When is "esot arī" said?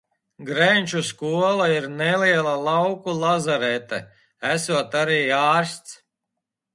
4.53-5.19